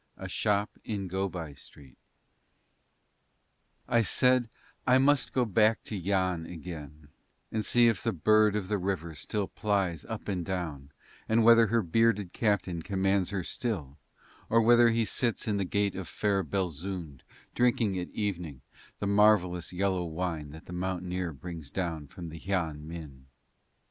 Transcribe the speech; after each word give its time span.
A 0.17 0.27
SHOP 0.27 0.79
IN 0.83 1.07
GO 1.07 1.29
BY 1.29 1.53
STREET 1.53 1.95
I 3.87 4.01
said 4.01 4.49
I 4.87 4.97
must 4.97 5.31
go 5.31 5.45
back 5.45 5.83
to 5.83 5.95
Yann 5.95 6.47
again 6.47 7.09
and 7.51 7.63
see 7.63 7.87
if 7.87 8.03
Bird 8.05 8.55
of 8.55 8.67
the 8.67 8.79
River 8.79 9.13
still 9.13 9.47
plies 9.47 10.03
up 10.05 10.27
and 10.27 10.43
down 10.43 10.89
and 11.29 11.43
whether 11.43 11.67
her 11.67 11.83
bearded 11.83 12.33
captain 12.33 12.81
commands 12.81 13.29
her 13.29 13.43
still 13.43 13.99
or 14.49 14.59
whether 14.59 14.89
he 14.89 15.05
sits 15.05 15.47
in 15.47 15.57
the 15.57 15.65
gate 15.65 15.93
of 15.95 16.07
fair 16.07 16.43
Belzoond 16.43 17.21
drinking 17.53 17.99
at 17.99 18.09
evening 18.09 18.61
the 18.97 19.05
marvellous 19.05 19.71
yellow 19.71 20.03
wine 20.05 20.49
that 20.49 20.65
the 20.65 20.73
mountaineer 20.73 21.31
brings 21.31 21.69
down 21.69 22.07
from 22.07 22.29
the 22.29 22.39
Hian 22.39 22.87
Min. 22.87 23.27